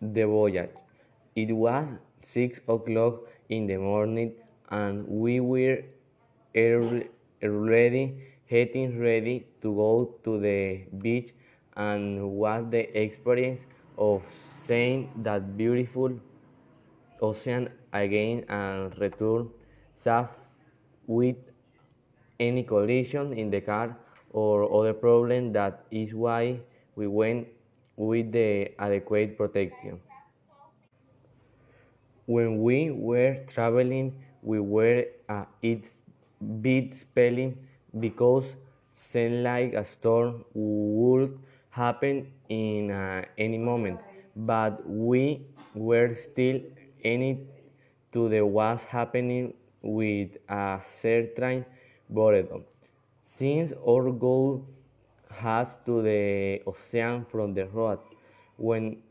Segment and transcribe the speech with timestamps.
[0.00, 0.70] the voyage.
[1.34, 1.86] It was
[2.22, 4.32] six o'clock in the morning,
[4.70, 5.82] and we were
[6.56, 8.04] already
[8.48, 11.32] getting ready to go to the beach
[11.76, 13.62] and was the experience
[13.98, 14.22] of
[14.64, 16.10] seeing that beautiful
[17.20, 19.48] ocean again and return
[19.94, 20.28] safe
[21.06, 21.36] with
[22.38, 23.96] any collision in the car
[24.32, 26.58] or other problem that is why
[26.94, 27.46] we went
[27.96, 30.00] with the adequate protection.
[32.26, 35.90] When we were traveling, we were a it
[36.60, 37.56] bit spelling
[37.98, 38.44] because
[38.92, 41.38] seemed like a storm would
[41.70, 44.00] happen in uh, any moment,
[44.34, 46.60] but we were still
[47.02, 47.38] in it
[48.12, 51.64] to the what's happening with a certain
[52.08, 52.64] boredom.
[53.24, 54.66] Since our goal
[55.36, 57.98] has to the ocean from the road,
[58.56, 59.02] when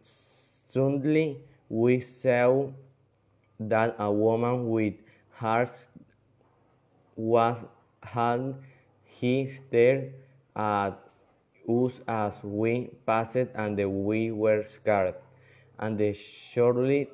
[0.70, 1.38] suddenly
[1.70, 2.68] we saw
[3.60, 4.96] that a woman with
[5.32, 5.88] hers
[7.16, 7.58] was
[8.04, 8.56] hand
[9.04, 10.14] he stared
[10.56, 11.00] at
[11.68, 15.16] us as we passed and we were scared.
[15.80, 17.10] And shortly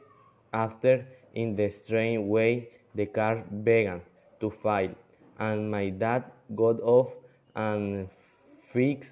[0.53, 4.01] after in the strange way the car began
[4.39, 4.91] to fail.
[5.39, 7.13] And my dad got off
[7.55, 8.09] and
[8.73, 9.11] fixed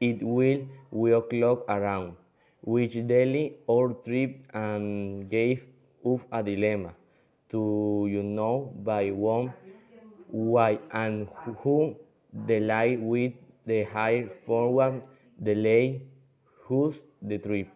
[0.00, 2.16] it will we walked around,
[2.62, 5.62] which delayed our trip and gave
[6.04, 6.92] us a dilemma.
[7.50, 9.52] To you know by one
[10.28, 11.28] why and
[11.62, 11.94] who
[12.46, 13.32] the light with
[13.66, 15.02] the high forward
[15.42, 16.02] delay
[16.64, 17.68] who's the trip